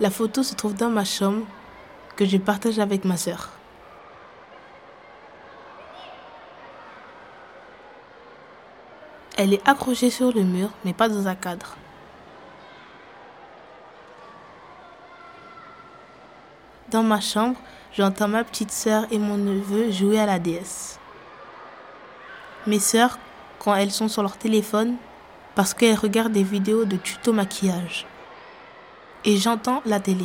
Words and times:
La 0.00 0.10
photo 0.10 0.44
se 0.44 0.54
trouve 0.54 0.74
dans 0.74 0.90
ma 0.90 1.04
chambre 1.04 1.44
que 2.14 2.24
je 2.24 2.36
partage 2.36 2.78
avec 2.78 3.04
ma 3.04 3.16
sœur. 3.16 3.50
Elle 9.36 9.54
est 9.54 9.68
accrochée 9.68 10.10
sur 10.10 10.32
le 10.32 10.42
mur, 10.42 10.70
mais 10.84 10.92
pas 10.92 11.08
dans 11.08 11.26
un 11.26 11.34
cadre. 11.34 11.76
Dans 16.90 17.02
ma 17.02 17.20
chambre, 17.20 17.58
j'entends 17.92 18.28
ma 18.28 18.44
petite 18.44 18.70
sœur 18.70 19.04
et 19.10 19.18
mon 19.18 19.36
neveu 19.36 19.90
jouer 19.90 20.20
à 20.20 20.26
la 20.26 20.38
déesse. 20.38 20.98
Mes 22.66 22.78
sœurs, 22.78 23.18
quand 23.58 23.74
elles 23.74 23.90
sont 23.90 24.08
sur 24.08 24.22
leur 24.22 24.36
téléphone, 24.36 24.96
parce 25.56 25.74
qu'elles 25.74 25.98
regardent 25.98 26.32
des 26.32 26.44
vidéos 26.44 26.84
de 26.84 26.96
tuto 26.96 27.32
maquillage. 27.32 28.06
Et 29.24 29.36
j'entends 29.36 29.82
la 29.84 30.00
télé. 30.00 30.24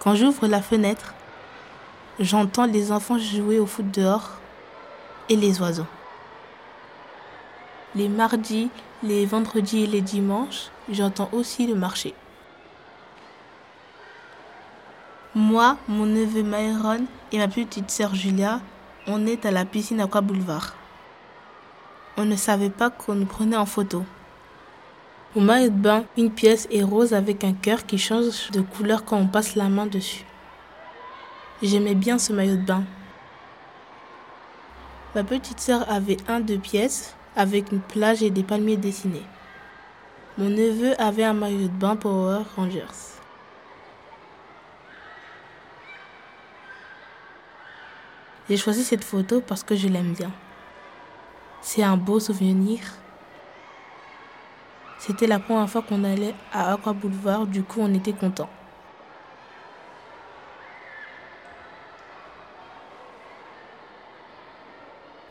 Quand 0.00 0.14
j'ouvre 0.14 0.46
la 0.46 0.60
fenêtre, 0.60 1.14
j'entends 2.18 2.66
les 2.66 2.92
enfants 2.92 3.18
jouer 3.18 3.58
au 3.58 3.66
foot 3.66 3.90
dehors 3.90 4.30
et 5.28 5.36
les 5.36 5.60
oiseaux. 5.60 5.86
Les 7.94 8.08
mardis, 8.08 8.70
les 9.02 9.24
vendredis 9.24 9.84
et 9.84 9.86
les 9.86 10.00
dimanches, 10.00 10.70
j'entends 10.90 11.28
aussi 11.32 11.66
le 11.66 11.74
marché. 11.74 12.14
Moi, 15.34 15.76
mon 15.88 16.06
neveu 16.06 16.42
Myron 16.42 17.06
et 17.32 17.38
ma 17.38 17.48
petite 17.48 17.90
sœur 17.90 18.14
Julia, 18.14 18.60
on 19.06 19.26
est 19.26 19.46
à 19.46 19.50
la 19.50 19.64
piscine 19.64 20.00
Aqua 20.00 20.20
Boulevard. 20.20 20.74
On 22.16 22.24
ne 22.24 22.36
savait 22.36 22.70
pas 22.70 22.90
qu'on 22.90 23.14
nous 23.14 23.26
prenait 23.26 23.56
en 23.56 23.66
photo. 23.66 24.04
Au 25.36 25.40
maillot 25.40 25.70
de 25.70 25.74
bain, 25.76 26.04
une 26.16 26.30
pièce 26.30 26.68
est 26.70 26.84
rose 26.84 27.12
avec 27.12 27.42
un 27.42 27.54
cœur 27.54 27.86
qui 27.86 27.98
change 27.98 28.52
de 28.52 28.60
couleur 28.60 29.04
quand 29.04 29.16
on 29.16 29.26
passe 29.26 29.56
la 29.56 29.68
main 29.68 29.86
dessus. 29.86 30.24
J'aimais 31.60 31.96
bien 31.96 32.18
ce 32.18 32.32
maillot 32.32 32.56
de 32.56 32.64
bain. 32.64 32.84
Ma 35.16 35.24
petite 35.24 35.58
sœur 35.58 35.90
avait 35.90 36.18
un 36.28 36.38
deux 36.38 36.58
pièces 36.58 37.16
avec 37.34 37.72
une 37.72 37.80
plage 37.80 38.22
et 38.22 38.30
des 38.30 38.44
palmiers 38.44 38.76
dessinés. 38.76 39.26
Mon 40.38 40.50
neveu 40.50 40.94
avait 41.00 41.24
un 41.24 41.34
maillot 41.34 41.66
de 41.66 41.78
bain 41.78 41.96
Power 41.96 42.42
Rangers. 42.54 43.14
J'ai 48.48 48.56
choisi 48.56 48.84
cette 48.84 49.02
photo 49.02 49.40
parce 49.40 49.64
que 49.64 49.74
je 49.74 49.88
l'aime 49.88 50.12
bien. 50.12 50.30
C'est 51.60 51.82
un 51.82 51.96
beau 51.96 52.20
souvenir. 52.20 52.78
C'était 55.06 55.26
la 55.26 55.38
première 55.38 55.68
fois 55.68 55.82
qu'on 55.82 56.02
allait 56.02 56.34
à 56.50 56.72
Aqua 56.72 56.94
Boulevard, 56.94 57.46
du 57.46 57.62
coup 57.62 57.80
on 57.82 57.92
était 57.92 58.14
contents. 58.14 58.48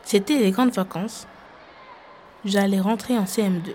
C'était 0.04 0.38
les 0.38 0.52
grandes 0.52 0.70
vacances. 0.70 1.26
J'allais 2.44 2.78
rentrer 2.78 3.18
en 3.18 3.24
CM2. 3.24 3.74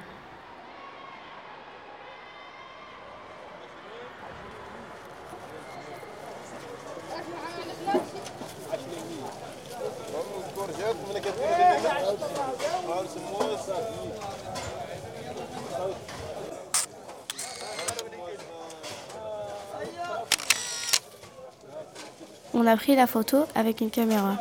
On 22.62 22.68
a 22.68 22.76
pris 22.76 22.94
la 22.94 23.08
photo 23.08 23.46
avec 23.56 23.80
une 23.80 23.90
caméra. 23.90 24.36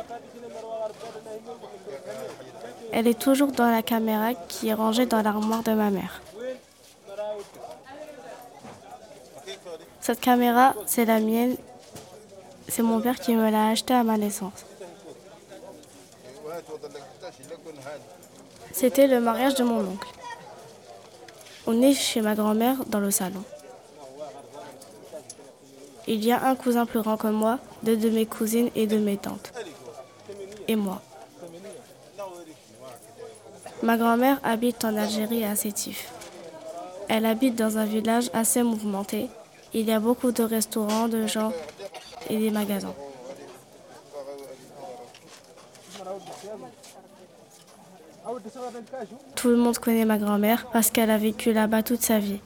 Elle 2.91 3.07
est 3.07 3.17
toujours 3.17 3.53
dans 3.53 3.71
la 3.71 3.81
caméra 3.81 4.33
qui 4.33 4.67
est 4.67 4.73
rangée 4.73 5.05
dans 5.05 5.21
l'armoire 5.21 5.63
de 5.63 5.71
ma 5.71 5.89
mère. 5.89 6.21
Cette 10.01 10.19
caméra, 10.19 10.75
c'est 10.85 11.05
la 11.05 11.21
mienne. 11.21 11.55
C'est 12.67 12.83
mon 12.83 12.99
père 12.99 13.17
qui 13.17 13.35
me 13.35 13.49
l'a 13.49 13.69
achetée 13.69 13.93
à 13.93 14.03
ma 14.03 14.17
naissance. 14.17 14.65
C'était 18.73 19.07
le 19.07 19.21
mariage 19.21 19.55
de 19.55 19.63
mon 19.63 19.79
oncle. 19.79 20.09
On 21.67 21.81
est 21.81 21.93
chez 21.93 22.19
ma 22.19 22.35
grand-mère 22.35 22.83
dans 22.83 22.99
le 22.99 23.11
salon. 23.11 23.45
Il 26.11 26.25
y 26.25 26.31
a 26.31 26.43
un 26.43 26.55
cousin 26.55 26.87
plus 26.87 27.03
grand 27.03 27.17
que 27.17 27.27
moi, 27.27 27.59
deux 27.83 27.95
de 27.95 28.09
mes 28.09 28.25
cousines 28.25 28.71
et 28.75 28.87
de 28.87 28.97
mes 28.97 29.15
tantes. 29.15 29.53
Et 30.67 30.75
moi. 30.75 31.03
Ma 33.83 33.95
grand-mère 33.95 34.39
habite 34.43 34.83
en 34.83 34.95
Algérie 34.95 35.45
à 35.45 35.55
Sétif. 35.55 36.11
Elle 37.09 37.27
habite 37.27 37.55
dans 37.55 37.77
un 37.77 37.85
village 37.85 38.31
assez 38.33 38.63
mouvementé. 38.63 39.29
Il 39.75 39.85
y 39.85 39.91
a 39.91 39.99
beaucoup 39.99 40.31
de 40.31 40.41
restaurants, 40.41 41.07
de 41.07 41.27
gens 41.27 41.53
et 42.27 42.37
des 42.37 42.49
magasins. 42.49 42.95
Tout 49.35 49.49
le 49.49 49.57
monde 49.57 49.77
connaît 49.77 50.05
ma 50.05 50.17
grand-mère 50.17 50.65
parce 50.73 50.89
qu'elle 50.89 51.11
a 51.11 51.19
vécu 51.19 51.53
là-bas 51.53 51.83
toute 51.83 52.01
sa 52.01 52.17
vie. 52.17 52.39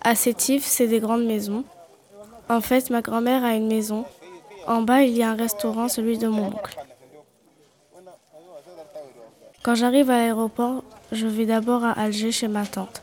À 0.00 0.14
Sétif, 0.14 0.64
c'est 0.64 0.86
des 0.86 1.00
grandes 1.00 1.24
maisons. 1.24 1.64
En 2.48 2.60
fait, 2.60 2.90
ma 2.90 3.02
grand-mère 3.02 3.44
a 3.44 3.54
une 3.54 3.66
maison. 3.66 4.04
En 4.66 4.82
bas, 4.82 5.02
il 5.02 5.16
y 5.16 5.22
a 5.22 5.30
un 5.30 5.34
restaurant, 5.36 5.88
celui 5.88 6.18
de 6.18 6.28
mon 6.28 6.48
oncle. 6.48 6.78
Quand 9.62 9.74
j'arrive 9.74 10.08
à 10.10 10.18
l'aéroport, 10.18 10.84
je 11.12 11.26
vais 11.26 11.46
d'abord 11.46 11.84
à 11.84 11.92
Alger 11.92 12.32
chez 12.32 12.48
ma 12.48 12.64
tante. 12.64 13.02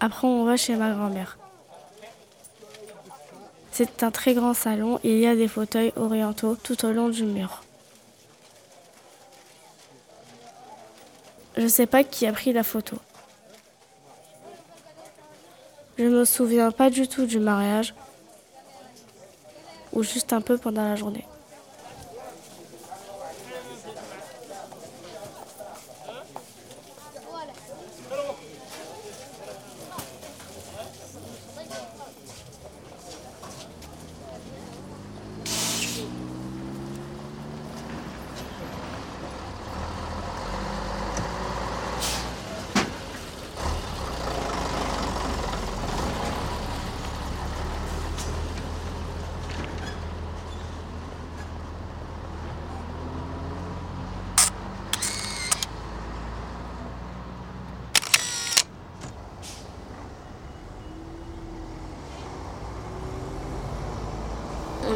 Après, 0.00 0.26
on 0.26 0.44
va 0.44 0.56
chez 0.56 0.76
ma 0.76 0.92
grand-mère. 0.92 1.38
C'est 3.70 4.02
un 4.02 4.10
très 4.10 4.34
grand 4.34 4.54
salon 4.54 5.00
il 5.02 5.18
y 5.18 5.26
a 5.26 5.34
des 5.34 5.48
fauteuils 5.48 5.92
orientaux 5.96 6.56
tout 6.56 6.84
au 6.84 6.92
long 6.92 7.08
du 7.08 7.24
mur. 7.24 7.62
Je 11.56 11.62
ne 11.62 11.68
sais 11.68 11.86
pas 11.86 12.04
qui 12.04 12.26
a 12.26 12.32
pris 12.32 12.52
la 12.52 12.62
photo. 12.62 12.96
Je 15.96 16.04
me 16.04 16.24
souviens 16.24 16.72
pas 16.72 16.90
du 16.90 17.06
tout 17.06 17.24
du 17.24 17.38
mariage 17.38 17.94
ou 19.92 20.02
juste 20.02 20.32
un 20.32 20.40
peu 20.40 20.58
pendant 20.58 20.82
la 20.82 20.96
journée. 20.96 21.24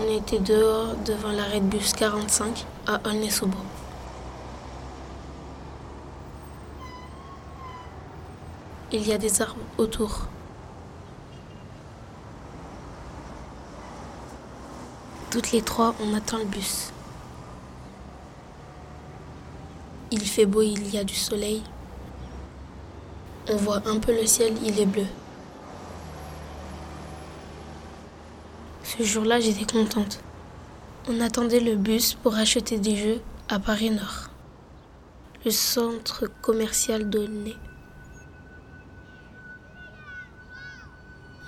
On 0.09 0.17
était 0.17 0.39
dehors 0.39 0.95
devant 1.05 1.33
l'arrêt 1.33 1.61
de 1.61 1.67
bus 1.67 1.93
45 1.93 2.65
à 2.87 2.99
Aulnay-sous-Bois. 3.07 3.61
Il 8.91 9.07
y 9.07 9.13
a 9.13 9.19
des 9.19 9.43
arbres 9.43 9.61
autour. 9.77 10.29
Toutes 15.31 15.53
les 15.53 15.61
trois, 15.61 15.95
on 16.01 16.15
attend 16.15 16.39
le 16.39 16.47
bus. 16.47 16.91
Il 20.11 20.27
fait 20.27 20.47
beau, 20.47 20.63
il 20.63 20.89
y 20.95 20.97
a 20.97 21.05
du 21.05 21.15
soleil. 21.15 21.63
On 23.51 23.57
voit 23.57 23.83
un 23.85 23.99
peu 23.99 24.13
le 24.13 24.25
ciel, 24.25 24.55
il 24.65 24.81
est 24.81 24.87
bleu. 24.87 25.07
Ce 28.89 29.03
jour-là, 29.03 29.39
j'étais 29.39 29.71
contente. 29.71 30.19
On 31.11 31.21
attendait 31.21 31.61
le 31.61 31.77
bus 31.77 32.15
pour 32.15 32.35
acheter 32.37 32.79
des 32.79 32.97
jeux 32.97 33.21
à 33.51 33.59
Paris 33.59 33.91
Nord, 33.91 34.31
le 35.45 35.51
centre 35.51 36.27
commercial 36.41 37.11
d'Aulnay. 37.11 37.55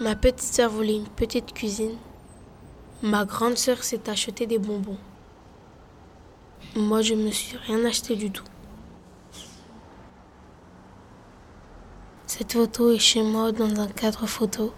Ma 0.00 0.14
petite 0.16 0.42
sœur 0.42 0.70
voulait 0.70 0.96
une 0.96 1.08
petite 1.08 1.54
cuisine. 1.54 1.96
Ma 3.02 3.25
grande 3.25 3.56
sœur 3.56 3.84
s'est 3.84 4.10
acheté 4.10 4.46
des 4.46 4.58
bonbons. 4.58 4.98
Moi, 6.76 7.00
je 7.00 7.14
ne 7.14 7.25
me 7.25 7.31
suis 7.31 7.56
rien 7.56 7.82
acheté 7.87 8.16
du 8.16 8.31
tout. 8.31 8.44
Cette 12.26 12.52
photo 12.52 12.92
est 12.92 12.98
chez 12.98 13.22
moi 13.22 13.50
dans 13.50 13.81
un 13.81 13.88
cadre 13.88 14.26
photo, 14.26 14.75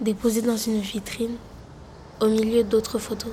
déposée 0.00 0.42
dans 0.42 0.56
une 0.56 0.80
vitrine, 0.80 1.36
au 2.20 2.28
milieu 2.28 2.62
d'autres 2.62 2.98
photos. 2.98 3.32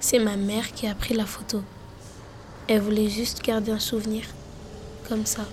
C'est 0.00 0.18
ma 0.18 0.36
mère 0.36 0.72
qui 0.72 0.86
a 0.86 0.94
pris 0.94 1.14
la 1.14 1.26
photo. 1.26 1.62
Elle 2.68 2.80
voulait 2.80 3.08
juste 3.08 3.42
garder 3.42 3.72
un 3.72 3.78
souvenir, 3.78 4.24
comme 5.08 5.26
ça. 5.26 5.44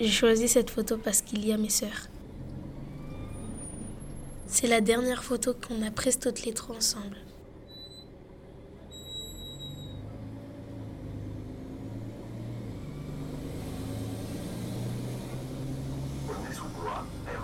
J'ai 0.00 0.08
choisi 0.08 0.46
cette 0.46 0.70
photo 0.70 0.96
parce 0.96 1.22
qu'il 1.22 1.44
y 1.44 1.52
a 1.52 1.56
mes 1.56 1.70
sœurs. 1.70 2.08
C'est 4.46 4.68
la 4.68 4.80
dernière 4.80 5.24
photo 5.24 5.54
qu'on 5.54 5.84
a 5.84 5.90
prise 5.90 6.18
toutes 6.20 6.44
les 6.44 6.54
trois 6.54 6.76
ensemble. 6.76 7.16
Run. 16.84 17.37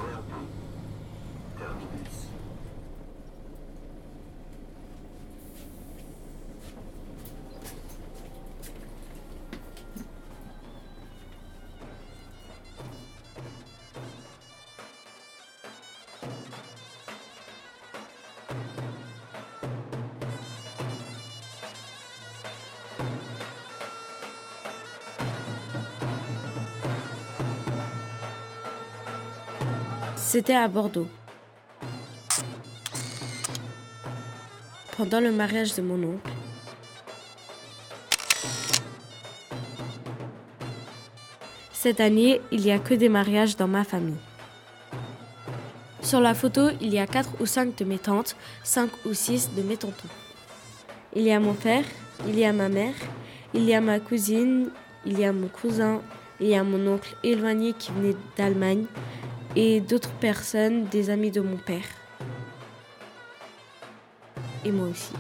C'était 30.27 30.55
à 30.55 30.67
Bordeaux. 30.69 31.07
Pendant 34.97 35.21
le 35.21 35.31
mariage 35.31 35.75
de 35.75 35.83
mon 35.83 36.03
oncle. 36.03 36.31
Cette 41.73 42.01
année, 42.01 42.41
il 42.51 42.63
n'y 42.63 42.73
a 42.73 42.79
que 42.79 42.95
des 42.95 43.11
mariages 43.11 43.57
dans 43.57 43.69
ma 43.69 43.85
famille. 43.85 44.17
Sur 46.01 46.21
la 46.21 46.35
photo, 46.35 46.71
il 46.81 46.93
y 46.93 46.99
a 46.99 47.07
4 47.07 47.41
ou 47.41 47.47
5 47.47 47.77
de 47.77 47.85
mes 47.85 47.99
tantes, 47.99 48.35
5 48.65 48.91
ou 49.05 49.13
6 49.13 49.51
de 49.55 49.63
mes 49.63 49.77
tontons. 49.77 50.09
Il 51.15 51.23
y 51.23 51.33
a 51.33 51.39
mon 51.39 51.55
père, 51.55 51.85
il 52.27 52.37
y 52.37 52.47
a 52.47 52.53
ma 52.53 52.71
mère, 52.71 52.95
il 53.53 53.65
y 53.65 53.75
a 53.75 53.81
ma 53.81 54.01
cousine, 54.01 54.71
il 55.05 55.21
y 55.21 55.25
a 55.25 55.33
mon 55.33 55.49
cousin, 55.49 56.01
il 56.41 56.49
y 56.49 56.57
a 56.57 56.65
mon 56.65 56.95
oncle 56.95 57.15
éloigné 57.23 57.75
qui 57.75 57.93
venait 57.93 58.17
d'Allemagne, 58.37 58.87
et 59.57 59.81
d'autres 59.81 60.13
personnes, 60.13 60.85
des 60.87 61.11
amis 61.11 61.31
de 61.31 61.41
mon 61.41 61.57
père. 61.57 61.85
Et 64.65 64.73
moi 64.73 64.89
aussi. 64.89 65.13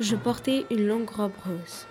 Je 0.00 0.16
portais 0.16 0.66
une 0.70 0.86
longue 0.86 1.08
robe 1.08 1.32
rose. 1.44 1.86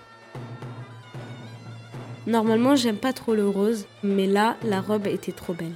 Normalement, 2.26 2.76
j'aime 2.76 2.98
pas 2.98 3.12
trop 3.12 3.34
le 3.34 3.48
rose, 3.48 3.86
mais 4.02 4.26
là, 4.26 4.56
la 4.62 4.80
robe 4.80 5.06
était 5.06 5.32
trop 5.32 5.54
belle. 5.54 5.74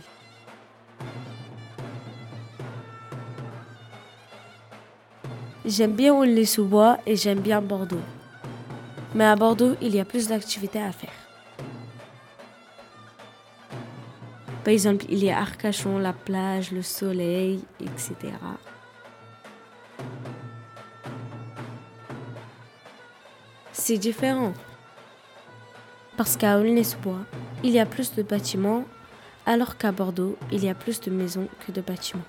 J'aime 5.64 5.94
bien 5.94 6.14
Aulnay-sous-Bois 6.14 6.98
et 7.06 7.16
j'aime 7.16 7.40
bien 7.40 7.60
Bordeaux. 7.60 8.00
Mais 9.16 9.24
à 9.24 9.34
Bordeaux, 9.34 9.74
il 9.82 9.96
y 9.96 10.00
a 10.00 10.04
plus 10.04 10.28
d'activités 10.28 10.80
à 10.80 10.92
faire. 10.92 11.25
Par 14.66 14.72
exemple, 14.72 15.04
il 15.08 15.22
y 15.22 15.30
a 15.30 15.38
Arcachon, 15.38 15.96
la 15.96 16.12
plage, 16.12 16.72
le 16.72 16.82
soleil, 16.82 17.60
etc. 17.80 18.16
C'est 23.70 23.96
différent. 23.96 24.54
Parce 26.16 26.36
qu'à 26.36 26.58
Aulnay-sous-Bois, 26.58 27.20
il 27.62 27.70
y 27.70 27.78
a 27.78 27.86
plus 27.86 28.16
de 28.16 28.24
bâtiments, 28.24 28.84
alors 29.46 29.76
qu'à 29.76 29.92
Bordeaux, 29.92 30.36
il 30.50 30.64
y 30.64 30.68
a 30.68 30.74
plus 30.74 31.00
de 31.00 31.12
maisons 31.12 31.46
que 31.64 31.70
de 31.70 31.80
bâtiments. 31.80 32.24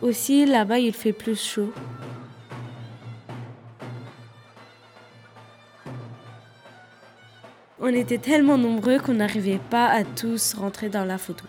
Aussi, 0.00 0.46
là-bas, 0.46 0.78
il 0.78 0.92
fait 0.92 1.12
plus 1.12 1.42
chaud 1.44 1.72
On 7.86 7.88
était 7.88 8.16
tellement 8.16 8.56
nombreux 8.56 8.98
qu'on 8.98 9.12
n'arrivait 9.12 9.60
pas 9.68 9.88
à 9.88 10.04
tous 10.04 10.54
rentrer 10.54 10.88
dans 10.88 11.04
la 11.04 11.18
photo. 11.18 11.44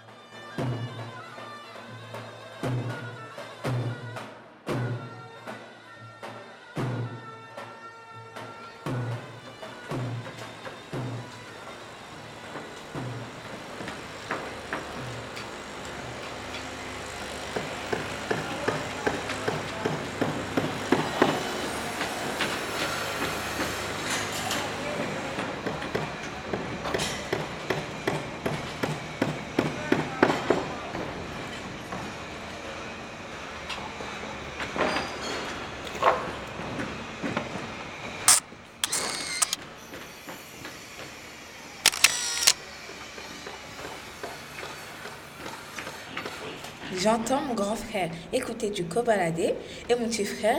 J'entends 47.06 47.42
mon 47.42 47.54
grand 47.54 47.76
frère 47.76 48.10
écouter 48.34 48.72
du 48.72 48.84
Kobalade 48.84 49.38
et 49.38 49.96
mon 49.96 50.08
petit 50.08 50.26
frère 50.26 50.58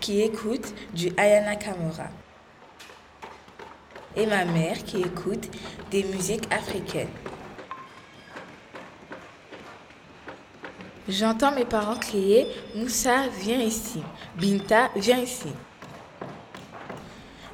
qui 0.00 0.22
écoute 0.22 0.72
du 0.94 1.12
Ayana 1.18 1.56
Kamora. 1.56 2.08
Et 4.16 4.24
ma 4.24 4.46
mère 4.46 4.82
qui 4.82 5.02
écoute 5.02 5.50
des 5.90 6.02
musiques 6.04 6.50
africaines. 6.50 7.10
J'entends 11.06 11.52
mes 11.52 11.66
parents 11.66 11.98
crier 11.98 12.46
Moussa, 12.74 13.28
viens 13.42 13.60
ici. 13.60 14.02
Binta, 14.40 14.88
viens 14.96 15.18
ici. 15.18 15.52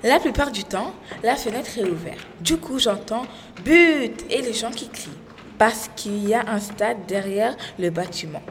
La 0.04 0.20
plupart 0.20 0.52
du 0.52 0.62
temps, 0.62 0.94
la 1.24 1.34
fenêtre 1.34 1.76
est 1.78 1.90
ouverte. 1.90 2.24
Du 2.40 2.58
coup, 2.58 2.78
j'entends 2.78 3.26
but 3.64 4.24
et 4.30 4.40
les 4.40 4.54
gens 4.54 4.70
qui 4.70 4.88
crient 4.88 5.19
parce 5.60 5.90
qu'il 5.94 6.26
y 6.26 6.32
a 6.32 6.42
un 6.48 6.58
stade 6.58 7.04
derrière 7.06 7.54
le 7.78 7.90
bâtiment. 7.90 8.42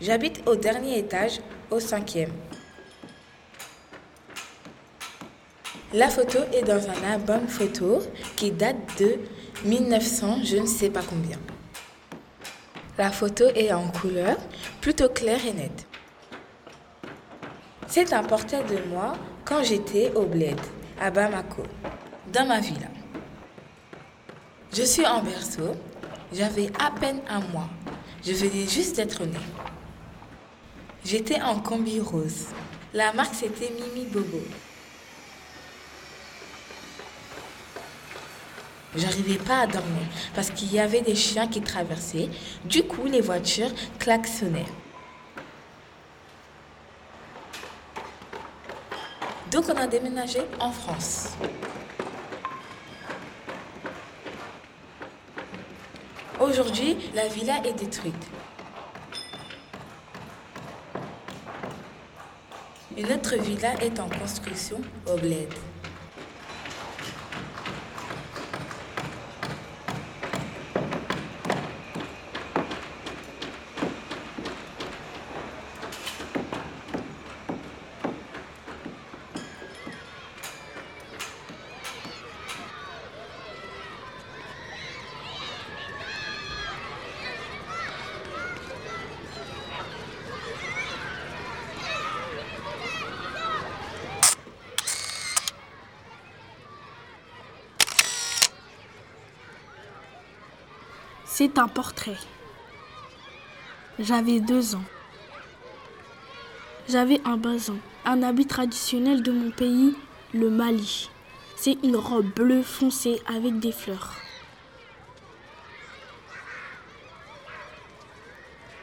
J'habite 0.00 0.42
au 0.48 0.56
dernier 0.56 0.98
étage, 0.98 1.42
au 1.70 1.78
cinquième. 1.78 2.32
La 5.92 6.08
photo 6.08 6.38
est 6.54 6.62
dans 6.62 6.88
un 6.88 7.12
album 7.12 7.48
photo 7.48 8.00
qui 8.34 8.50
date 8.50 8.98
de 8.98 9.18
1900, 9.66 10.38
je 10.42 10.56
ne 10.56 10.66
sais 10.66 10.88
pas 10.88 11.02
combien. 11.02 11.38
La 12.96 13.10
photo 13.10 13.44
est 13.54 13.74
en 13.74 13.88
couleur, 13.88 14.38
plutôt 14.80 15.10
claire 15.10 15.44
et 15.46 15.52
nette. 15.52 15.86
C'est 17.88 18.14
un 18.14 18.22
portrait 18.22 18.64
de 18.64 18.78
moi 18.88 19.12
quand 19.44 19.62
j'étais 19.62 20.10
au 20.14 20.22
bled 20.22 20.58
à 21.00 21.10
Bamako, 21.10 21.62
dans 22.32 22.46
ma 22.46 22.60
ville. 22.60 22.88
Je 24.72 24.82
suis 24.82 25.06
en 25.06 25.22
berceau, 25.22 25.76
j'avais 26.32 26.70
à 26.78 26.90
peine 26.90 27.20
un 27.28 27.40
mois. 27.40 27.68
Je 28.24 28.32
venais 28.32 28.66
juste 28.66 28.96
d'être 28.96 29.24
née. 29.24 29.38
J'étais 31.04 31.40
en 31.42 31.60
combi 31.60 32.00
rose. 32.00 32.46
La 32.92 33.12
marque 33.12 33.34
c'était 33.34 33.70
Mimi 33.70 34.06
Bobo. 34.06 34.40
J'arrivais 38.96 39.38
pas 39.38 39.60
à 39.60 39.66
dormir 39.66 40.06
parce 40.34 40.50
qu'il 40.50 40.72
y 40.72 40.78
avait 40.78 41.02
des 41.02 41.16
chiens 41.16 41.48
qui 41.48 41.60
traversaient. 41.60 42.28
Du 42.64 42.84
coup, 42.84 43.06
les 43.06 43.20
voitures 43.20 43.72
klaxonnaient. 43.98 44.66
Donc 49.54 49.66
on 49.68 49.76
a 49.76 49.86
déménagé 49.86 50.40
en 50.58 50.72
France. 50.72 51.28
Aujourd'hui, 56.40 56.96
la 57.14 57.28
villa 57.28 57.64
est 57.64 57.72
détruite. 57.74 58.14
Une 62.96 63.12
autre 63.12 63.36
villa 63.36 63.74
est 63.80 64.00
en 64.00 64.08
construction 64.08 64.80
au 65.06 65.16
Bled. 65.18 65.54
C'est 101.36 101.58
un 101.58 101.66
portrait. 101.66 102.16
J'avais 103.98 104.38
deux 104.38 104.76
ans. 104.76 104.84
J'avais 106.88 107.20
un 107.24 107.36
bazin, 107.36 107.74
un 108.04 108.22
habit 108.22 108.46
traditionnel 108.46 109.20
de 109.20 109.32
mon 109.32 109.50
pays, 109.50 109.96
le 110.32 110.48
Mali. 110.48 111.10
C'est 111.56 111.76
une 111.82 111.96
robe 111.96 112.32
bleue 112.36 112.62
foncée 112.62 113.20
avec 113.26 113.58
des 113.58 113.72
fleurs. 113.72 114.14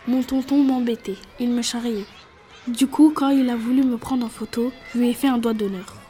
Mon 0.05 0.21
tonton 0.21 0.61
m'embêtait, 0.61 1.19
il 1.39 1.51
me 1.51 1.61
charriait. 1.61 2.05
Du 2.67 2.85
coup, 2.85 3.13
quand 3.15 3.29
il 3.29 3.49
a 3.49 3.55
voulu 3.55 3.81
me 3.81 3.95
prendre 3.95 4.25
en 4.25 4.29
photo, 4.29 4.73
je 4.93 4.99
lui 4.99 5.07
ai 5.07 5.13
fait 5.13 5.29
un 5.29 5.37
doigt 5.37 5.53
d'honneur. 5.53 6.00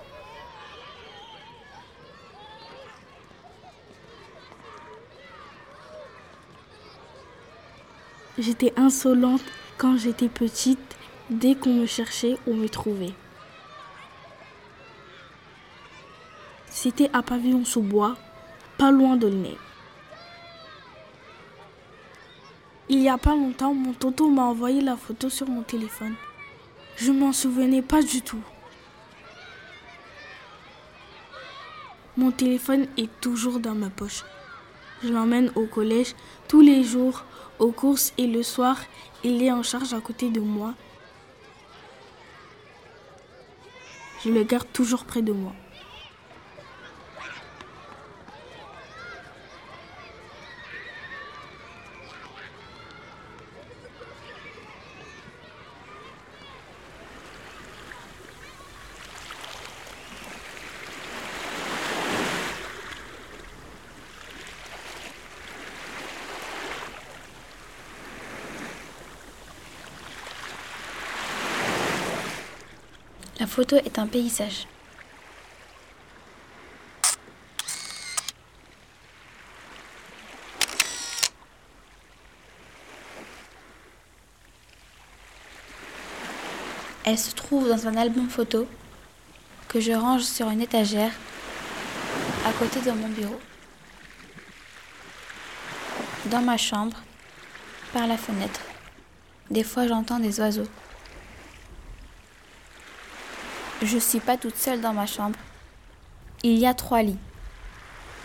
J'étais 8.42 8.74
insolente 8.76 9.44
quand 9.78 9.98
j'étais 9.98 10.28
petite, 10.28 10.98
dès 11.30 11.54
qu'on 11.54 11.76
me 11.76 11.86
cherchait, 11.86 12.40
on 12.48 12.56
me 12.56 12.68
trouvait. 12.68 13.14
C'était 16.68 17.12
à 17.14 17.22
Pavillon 17.22 17.64
sous 17.64 17.84
bois, 17.84 18.18
pas 18.80 18.90
loin 18.90 19.16
d'Aulnay. 19.16 19.58
Il 22.90 23.04
y 23.04 23.10
a 23.10 23.20
pas 23.20 23.36
longtemps, 23.36 23.76
mon 23.76 23.94
tonton 23.94 24.32
m'a 24.32 24.46
envoyé 24.46 24.82
la 24.82 24.98
photo 24.98 25.30
sur 25.30 25.48
mon 25.48 25.62
téléphone. 25.62 26.16
Je 26.96 27.12
m'en 27.12 27.34
souvenais 27.34 27.84
pas 27.84 28.02
du 28.02 28.24
tout. 28.24 28.44
Mon 32.18 32.32
téléphone 32.32 32.88
est 32.98 33.22
toujours 33.22 33.60
dans 33.60 33.76
ma 33.76 33.92
poche. 33.92 34.24
Je 35.04 35.12
l'emmène 35.12 35.52
au 35.56 35.66
collège 35.66 36.14
tous 36.48 36.62
les 36.62 36.84
jours, 36.84 37.26
aux 37.58 37.72
courses 37.72 38.14
et 38.18 38.28
le 38.28 38.44
soir, 38.44 38.78
il 39.24 39.42
est 39.42 39.52
en 39.52 39.64
charge 39.64 39.94
à 39.94 40.00
côté 40.00 40.30
de 40.30 40.40
moi. 40.40 40.74
Je 44.24 44.30
le 44.30 44.44
garde 44.44 44.68
toujours 44.72 45.06
près 45.06 45.22
de 45.22 45.32
moi. 45.32 45.54
La 73.42 73.48
photo 73.48 73.76
est 73.78 73.98
un 73.98 74.06
paysage. 74.06 74.68
Elle 87.04 87.18
se 87.18 87.32
trouve 87.32 87.68
dans 87.68 87.88
un 87.88 87.96
album 87.98 88.30
photo 88.30 88.68
que 89.70 89.80
je 89.80 89.94
range 89.94 90.22
sur 90.22 90.48
une 90.52 90.62
étagère 90.62 91.12
à 92.46 92.52
côté 92.52 92.80
de 92.82 92.92
mon 92.92 93.08
bureau. 93.10 93.42
Dans 96.28 96.44
ma 96.44 96.58
chambre, 96.58 96.98
par 97.92 98.06
la 98.06 98.18
fenêtre, 98.18 98.62
des 99.50 99.64
fois 99.64 99.88
j'entends 99.88 100.20
des 100.20 100.40
oiseaux. 100.40 100.68
Je 103.82 103.96
ne 103.96 104.00
suis 104.00 104.20
pas 104.20 104.38
toute 104.38 104.58
seule 104.58 104.80
dans 104.80 104.94
ma 104.94 105.08
chambre. 105.08 105.40
Il 106.44 106.60
y 106.60 106.68
a 106.68 106.74
trois 106.76 107.02
lits. 107.02 107.18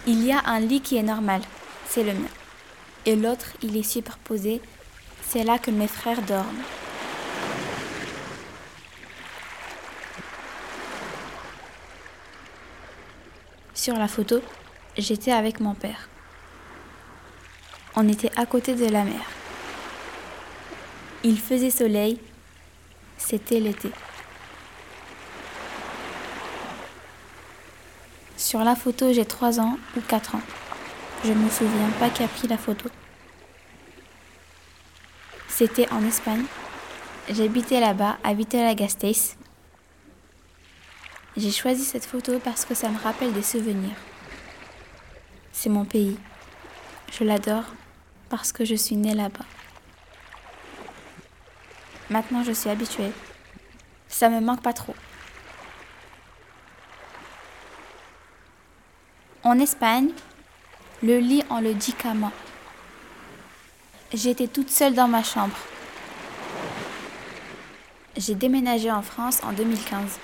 Il 0.07 0.23
y 0.23 0.31
a 0.31 0.43
un 0.45 0.61
lit 0.61 0.83
qui 0.83 0.97
est 0.97 1.03
normal, 1.03 1.41
c'est 1.89 2.05
le 2.05 2.13
mien. 2.13 2.29
Et 3.07 3.17
l'autre, 3.17 3.47
il 3.63 3.77
est 3.77 3.83
superposé, 3.83 4.61
c'est 5.23 5.45
là 5.45 5.59
que 5.59 5.71
mes 5.71 5.89
frères 5.89 6.21
dorment. 6.23 6.63
Sur 13.75 13.97
la 13.97 14.09
photo, 14.09 14.41
j'étais 14.99 15.33
avec 15.33 15.61
mon 15.61 15.75
père. 15.75 16.09
On 17.95 18.07
était 18.09 18.31
à 18.37 18.45
côté 18.45 18.75
de 18.75 18.87
la 18.87 19.05
mer. 19.05 19.23
Il 21.25 21.41
faisait 21.41 21.71
soleil, 21.71 22.21
c'était 23.17 23.61
l'été. 23.61 23.91
Sur 28.47 28.63
la 28.63 28.77
photo, 28.77 29.13
j'ai 29.13 29.25
3 29.25 29.59
ans 29.59 29.77
ou 29.97 30.01
4 30.01 30.37
ans. 30.37 30.41
Je 31.25 31.33
ne 31.33 31.35
me 31.35 31.51
souviens 31.51 31.91
pas 31.99 32.11
qui 32.11 32.23
a 32.23 32.29
pris 32.29 32.47
la 32.47 32.57
photo. 32.57 32.89
C'était 35.49 35.91
en 35.91 36.05
Espagne. 36.05 36.45
J'habitais 37.29 37.81
là-bas, 37.81 38.19
à 38.23 38.35
Vitola-Gasteiz. 38.35 39.37
J'ai 41.37 41.51
choisi 41.51 41.85
cette 41.85 42.07
photo 42.07 42.39
parce 42.39 42.65
que 42.65 42.75
ça 42.75 42.89
me 42.89 43.01
rappelle 43.01 43.33
des 43.33 43.43
souvenirs. 43.43 43.97
C'est 45.51 45.69
mon 45.69 45.85
pays. 45.85 46.17
Je 47.19 47.25
l'adore 47.25 47.65
parce 48.29 48.53
que 48.53 48.65
je 48.65 48.77
suis 48.77 48.95
née 48.95 49.15
là-bas. 49.15 49.45
Maintenant, 52.11 52.45
je 52.45 52.53
suis 52.53 52.71
habituée. 52.71 53.11
Ça 54.07 54.29
me 54.29 54.41
manque 54.41 54.63
pas 54.63 54.73
trop. 54.73 54.95
En 59.47 59.61
Espagne, 59.61 60.09
le 61.05 61.19
lit 61.21 61.45
on 61.51 61.61
le 61.61 61.73
dit 61.73 61.93
cama. 61.93 62.33
J'étais 64.13 64.49
toute 64.49 64.71
seule 64.71 64.95
dans 64.95 65.07
ma 65.07 65.23
chambre. 65.23 65.57
J'ai 68.17 68.35
déménagé 68.35 68.91
en 68.91 69.03
France 69.03 69.45
en 69.45 69.53
2015. 69.53 70.19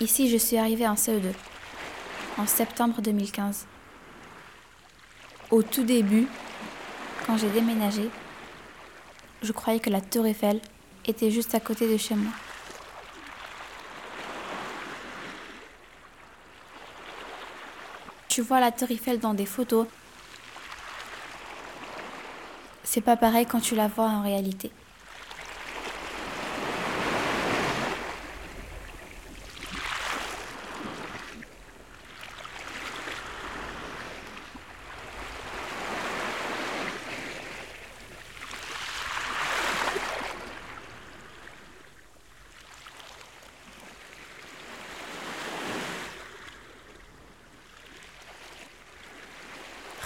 Ici, 0.00 0.28
je 0.28 0.36
suis 0.36 0.56
arrivée 0.56 0.88
en 0.88 0.94
CE2, 0.94 1.32
en 2.38 2.46
septembre 2.48 3.00
2015. 3.00 3.66
Au 5.52 5.62
tout 5.62 5.84
début, 5.84 6.26
quand 7.24 7.36
j'ai 7.36 7.50
déménagé, 7.50 8.10
je 9.42 9.52
croyais 9.52 9.78
que 9.78 9.90
la 9.90 10.00
tour 10.00 10.26
Eiffel 10.26 10.60
était 11.06 11.30
juste 11.30 11.54
à 11.54 11.60
côté 11.60 11.88
de 11.88 11.96
chez 11.96 12.16
moi. 12.16 12.32
Tu 18.38 18.44
vois 18.44 18.60
la 18.60 18.70
tour 18.70 18.86
dans 19.20 19.34
des 19.34 19.46
photos, 19.46 19.88
c'est 22.84 23.00
pas 23.00 23.16
pareil 23.16 23.46
quand 23.46 23.58
tu 23.58 23.74
la 23.74 23.88
vois 23.88 24.06
en 24.06 24.22
réalité. 24.22 24.70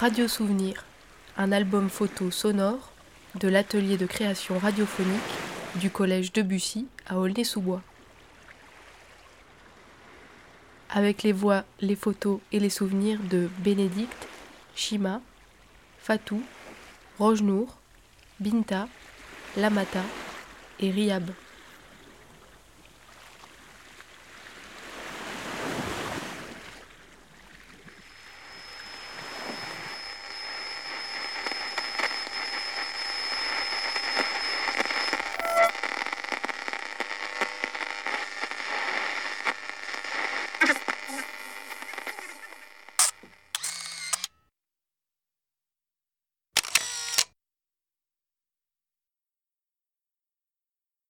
Radio 0.02 0.26
Souvenir, 0.26 0.84
un 1.36 1.52
album 1.52 1.88
photo 1.88 2.32
sonore 2.32 2.90
de 3.38 3.46
l'atelier 3.46 3.96
de 3.96 4.04
création 4.04 4.58
radiophonique 4.58 5.20
du 5.76 5.90
collège 5.90 6.32
Debussy 6.32 6.88
à 7.06 7.20
Aulnay-sous-Bois. 7.20 7.82
Avec 10.90 11.22
les 11.22 11.30
voix, 11.30 11.62
les 11.80 11.94
photos 11.94 12.40
et 12.50 12.58
les 12.58 12.68
souvenirs 12.68 13.20
de 13.30 13.48
Bénédicte, 13.58 14.26
Shima, 14.74 15.20
Fatou, 16.00 16.42
Rojnour, 17.20 17.78
Binta, 18.40 18.88
Lamata 19.56 20.02
et 20.80 20.90
Riab. 20.90 21.30